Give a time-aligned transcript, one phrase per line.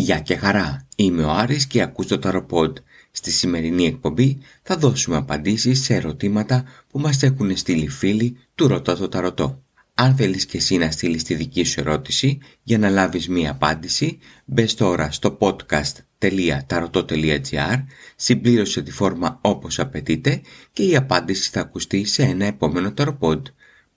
[0.00, 2.76] Γεια και χαρά, είμαι ο Άρης και ακούς το Ταροποντ.
[3.10, 8.96] Στη σημερινή εκπομπή θα δώσουμε απαντήσεις σε ερωτήματα που μας έχουν στείλει φίλοι του Ρωτώ
[8.96, 9.62] το Ταρωτό.
[9.94, 14.18] Αν θέλεις και εσύ να στείλεις τη δική σου ερώτηση για να λάβεις μία απάντηση,
[14.44, 17.84] μπες τώρα στο podcast.tarotot.gr,
[18.16, 20.40] συμπλήρωσε τη φόρμα όπως απαιτείται
[20.72, 23.46] και η απάντηση θα ακουστεί σε ένα επόμενο Ταροποντ.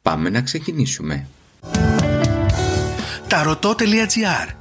[0.02, 1.27] Πάμε να ξεκινήσουμε.
[3.29, 4.60] Tarotot.gr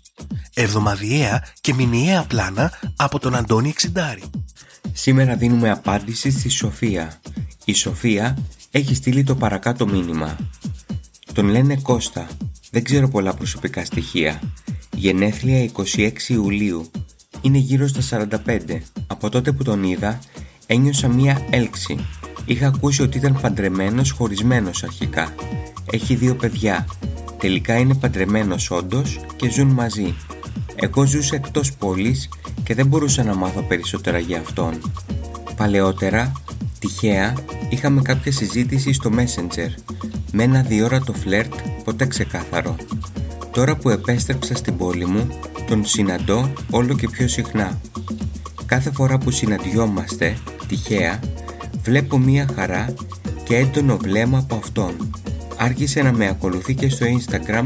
[0.53, 4.23] εβδομαδιαία και μηνιαία πλάνα από τον Αντώνη Εξιντάρη.
[4.93, 7.19] Σήμερα δίνουμε απάντηση στη Σοφία.
[7.65, 8.37] Η Σοφία
[8.71, 10.37] έχει στείλει το παρακάτω μήνυμα.
[11.33, 12.27] Τον λένε Κώστα.
[12.71, 14.41] Δεν ξέρω πολλά προσωπικά στοιχεία.
[14.95, 16.91] Γενέθλια 26 Ιουλίου.
[17.41, 18.81] Είναι γύρω στα 45.
[19.07, 20.19] Από τότε που τον είδα
[20.65, 22.05] ένιωσα μία έλξη.
[22.45, 25.33] Είχα ακούσει ότι ήταν παντρεμένος χωρισμένος αρχικά.
[25.91, 26.87] Έχει δύο παιδιά.
[27.37, 30.15] Τελικά είναι παντρεμένος όντως και ζουν μαζί.
[30.83, 32.29] Εγώ ζούσα εκτός πόλης
[32.63, 34.81] και δεν μπορούσα να μάθω περισσότερα για αυτόν.
[35.55, 36.31] Παλαιότερα,
[36.79, 37.33] τυχαία,
[37.69, 39.69] είχαμε κάποια συζήτηση στο Messenger
[40.31, 42.75] με ένα διόρατο φλερτ ποτέ ξεκάθαρο.
[43.51, 45.27] Τώρα που επέστρεψα στην πόλη μου,
[45.67, 47.81] τον συναντώ όλο και πιο συχνά.
[48.65, 50.37] Κάθε φορά που συναντιόμαστε,
[50.67, 51.19] τυχαία,
[51.83, 52.93] βλέπω μία χαρά
[53.43, 55.09] και έντονο βλέμμα από αυτόν.
[55.57, 57.65] Άρχισε να με ακολουθεί και στο Instagram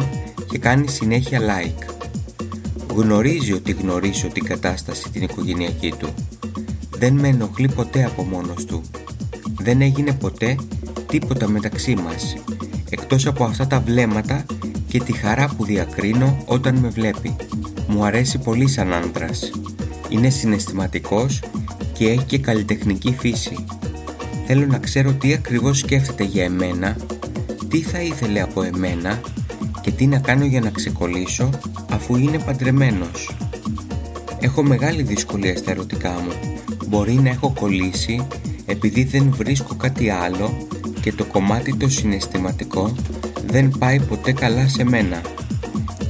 [0.49, 1.94] και κάνει συνέχεια like
[2.95, 6.07] γνωρίζει ότι γνωρίζω την κατάσταση την οικογενειακή του.
[6.97, 8.81] Δεν με ενοχλεί ποτέ από μόνος του.
[9.59, 10.55] Δεν έγινε ποτέ
[11.07, 12.35] τίποτα μεταξύ μας,
[12.89, 14.45] εκτός από αυτά τα βλέμματα
[14.87, 17.35] και τη χαρά που διακρίνω όταν με βλέπει.
[17.87, 19.51] Μου αρέσει πολύ σαν άντρας.
[20.09, 21.39] Είναι συναισθηματικός
[21.93, 23.65] και έχει και καλλιτεχνική φύση.
[24.47, 26.95] Θέλω να ξέρω τι ακριβώς σκέφτεται για εμένα,
[27.67, 29.21] τι θα ήθελε από εμένα
[29.81, 31.49] και τι να κάνω για να ξεκολλήσω
[31.95, 33.31] αφού είναι παντρεμένος.
[34.39, 36.59] Έχω μεγάλη δυσκολία στα ερωτικά μου.
[36.87, 38.27] Μπορεί να έχω κολλήσει
[38.65, 40.67] επειδή δεν βρίσκω κάτι άλλο
[41.01, 42.95] και το κομμάτι το συναισθηματικό
[43.45, 45.21] δεν πάει ποτέ καλά σε μένα.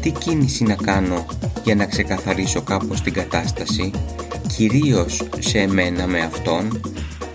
[0.02, 1.26] Τι κίνηση να κάνω
[1.64, 3.92] για να ξεκαθαρίσω κάπως την κατάσταση,
[4.56, 6.82] κυρίως σε εμένα με αυτόν,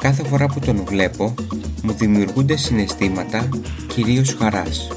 [0.01, 1.35] κάθε φορά που τον βλέπω
[1.83, 3.49] μου δημιουργούνται συναισθήματα
[3.87, 4.89] κυρίως χαράς.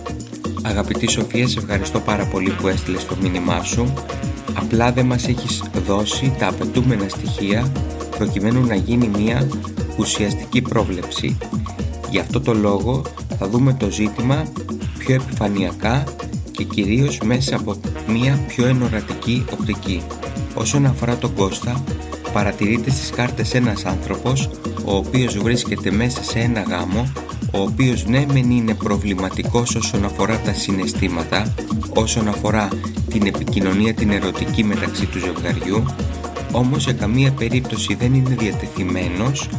[0.65, 3.93] Αγαπητή Σοφία, σε ευχαριστώ πάρα πολύ που έστειλες το μήνυμά σου.
[4.53, 7.71] Απλά δεν μας έχεις δώσει τα απαιτούμενα στοιχεία
[8.17, 9.47] προκειμένου να γίνει μια
[9.97, 11.37] ουσιαστική πρόβλεψη.
[12.09, 13.01] Γι' αυτό το λόγο
[13.37, 14.43] θα δούμε το ζήτημα
[14.97, 16.03] πιο επιφανειακά
[16.51, 17.75] και κυρίως μέσα από
[18.07, 20.01] μια πιο ενορατική οπτική.
[20.53, 21.83] Όσον αφορά τον Κώστα,
[22.33, 24.49] παρατηρείται στις κάρτες ένας άνθρωπος
[24.85, 27.11] ο οποίος βρίσκεται μέσα σε ένα γάμο
[27.55, 31.53] ο οποίος ναι μεν είναι προβληματικός όσον αφορά τα συναισθήματα,
[31.95, 32.67] όσον αφορά
[33.09, 35.83] την επικοινωνία την ερωτική μεταξύ του ζευγαριού,
[36.51, 39.49] όμως σε καμία περίπτωση δεν είναι διατεθειμένος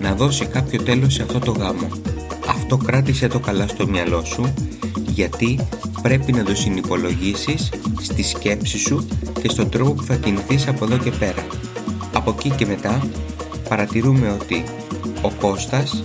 [0.00, 1.88] να δώσει κάποιο τέλος σε αυτό το γάμο.
[2.48, 4.54] Αυτό κράτησε το καλά στο μυαλό σου,
[5.08, 5.58] γιατί
[6.02, 7.70] πρέπει να το συνυπολογίσεις
[8.00, 9.06] στη σκέψη σου
[9.42, 11.46] και στον τρόπο που θα κινηθείς από εδώ και πέρα.
[12.12, 13.06] Από εκεί και μετά
[13.68, 14.64] παρατηρούμε ότι
[15.22, 16.02] ο Κώστας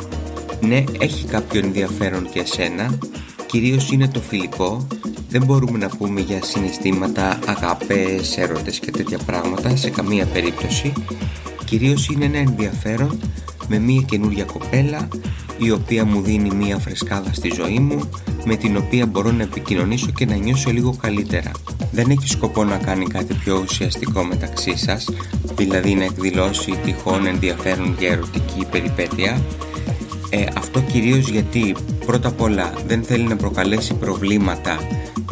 [0.62, 2.97] ναι, έχει κάποιο ενδιαφέρον και εσένα,
[3.46, 4.88] κυρίως είναι το φιλικό,
[5.30, 10.94] δεν μπορούμε να πούμε για συναισθήματα, αγάπες, έρωτες και τέτοια πράγματα σε καμία περίπτωση.
[11.66, 13.20] Κυρίως είναι ένα ενδιαφέρον
[13.68, 15.08] με μία καινούρια κοπέλα
[15.58, 18.09] η οποία μου δίνει μία φρεσκάδα στη ζωή μου
[18.46, 21.52] με την οποία μπορώ να επικοινωνήσω και να νιώσω λίγο καλύτερα.
[21.91, 25.09] Δεν έχει σκοπό να κάνει κάτι πιο ουσιαστικό μεταξύ σας,
[25.56, 29.41] δηλαδή να εκδηλώσει τυχόν ενδιαφέρον για ερωτική περιπέτεια,
[30.29, 34.78] ε, αυτό κυρίως γιατί πρώτα απ' όλα δεν θέλει να προκαλέσει προβλήματα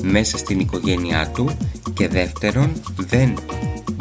[0.01, 1.49] μέσα στην οικογένειά του
[1.93, 3.33] και δεύτερον δεν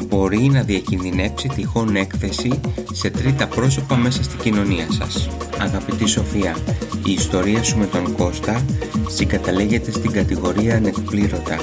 [0.08, 2.60] μπορεί να διακινδυνεύσει τυχόν έκθεση
[2.93, 5.28] σε τρίτα πρόσωπα μέσα στην κοινωνία σας.
[5.58, 6.56] Αγαπητή Σοφία,
[7.04, 8.64] η ιστορία σου με τον Κώστα
[9.08, 11.58] συγκαταλέγεται στην κατηγορία ανεκπλήρωτα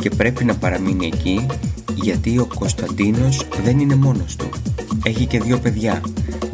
[0.00, 1.46] και πρέπει να παραμείνει εκεί
[1.94, 4.48] γιατί ο Κωνσταντίνος δεν είναι μόνος του.
[5.04, 6.00] Έχει και δύο παιδιά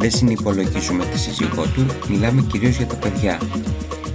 [0.03, 3.41] δεν συνυπολογίζουμε τη σύζυγό του, μιλάμε κυρίως για τα παιδιά.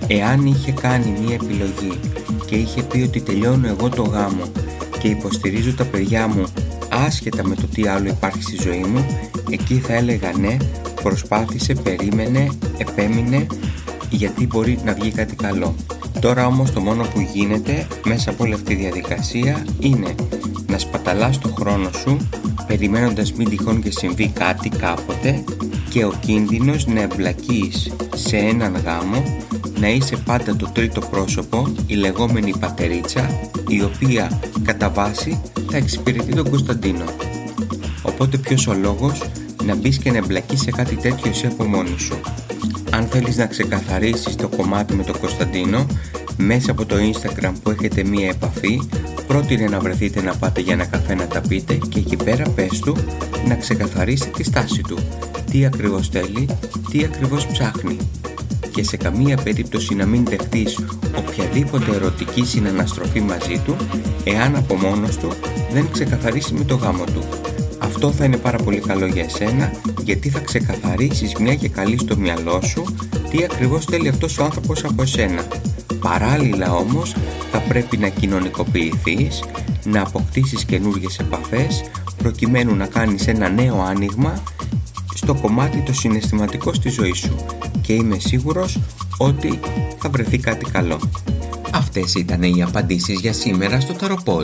[0.08, 2.00] Εάν είχε κάνει μία επιλογή
[2.46, 4.44] και είχε πει ότι τελειώνω εγώ το γάμο
[5.00, 6.44] και υποστηρίζω τα παιδιά μου
[7.06, 9.06] άσχετα με το τι άλλο υπάρχει στη ζωή μου,
[9.50, 10.58] εκεί θα έλεγα ναι,
[11.04, 13.48] προσπάθησε, περίμενε, επέμεινε,
[14.10, 15.76] γιατί μπορεί να βγει κάτι καλό.
[16.20, 20.16] Τώρα όμως το μόνο που γίνεται μέσα από όλη αυτή τη διαδικασία είναι
[20.68, 22.18] να σπαταλάς το χρόνο σου
[22.68, 25.44] περιμένοντας μην τυχόν και συμβεί κάτι κάποτε
[25.98, 29.24] και ο κίνδυνος να εμπλακείς σε έναν γάμο
[29.80, 35.42] να είσαι πάντα το τρίτο πρόσωπο, η λεγόμενη πατερίτσα, η οποία κατά βάση
[35.72, 37.04] θα εξυπηρετεί τον Κωνσταντίνο.
[38.02, 39.22] Οπότε ποιος ο λόγος
[39.64, 42.20] να μπεις και να εμπλακείς σε κάτι τέτοιο εσύ από μόνη σου;
[42.92, 45.86] Αν θέλεις να ξεκαθαρίσεις το κομμάτι με τον Κωνσταντίνο,
[46.38, 48.82] μέσα από το Instagram που έχετε μία επαφή,
[49.28, 52.80] πρότεινε να βρεθείτε να πάτε για ένα καφέ να τα πείτε και εκεί πέρα πες
[52.80, 52.96] του
[53.48, 54.98] να ξεκαθαρίσει τη στάση του.
[55.52, 56.50] Τι ακριβώς θέλει,
[56.92, 57.98] τι ακριβώς ψάχνει.
[58.72, 60.80] Και σε καμία περίπτωση να μην δεχτείς
[61.18, 63.76] οποιαδήποτε ερωτική συναναστροφή μαζί του,
[64.24, 65.32] εάν από μόνος του
[65.72, 67.24] δεν ξεκαθαρίσει με το γάμο του.
[67.78, 69.72] Αυτό θα είναι πάρα πολύ καλό για εσένα
[70.04, 72.84] γιατί θα ξεκαθαρίσεις μια και καλή στο μυαλό σου
[73.30, 75.48] τι ακριβώς θέλει αυτός ο άνθρωπος από εσένα.
[76.00, 77.16] Παράλληλα όμως
[77.52, 79.44] θα πρέπει να κοινωνικοποιηθείς,
[79.84, 81.84] να αποκτήσεις καινούργιες επαφές
[82.18, 84.44] προκειμένου να κάνεις ένα νέο άνοιγμα
[85.28, 87.36] στο κομμάτι το συναισθηματικό στη ζωή σου
[87.82, 88.80] και είμαι σίγουρος
[89.18, 89.60] ότι
[90.00, 91.00] θα βρεθεί κάτι καλό.
[91.74, 94.42] Αυτές ήταν οι απαντήσεις για σήμερα στο Tarot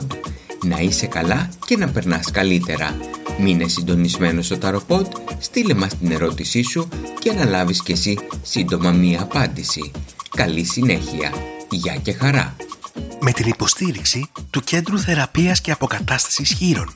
[0.65, 2.97] Να είσαι καλά και να περνάς καλύτερα.
[3.39, 5.01] Μείνε συντονισμένος στο Tarot
[5.39, 6.87] στείλε μας την ερώτησή σου
[7.19, 9.91] και να λάβεις κι εσύ σύντομα μία απάντηση.
[10.35, 11.31] Καλή συνέχεια.
[11.69, 12.55] Γεια και χαρά.
[13.21, 16.95] Με την υποστήριξη του Κέντρου Θεραπείας και Αποκατάστασης Χείρων.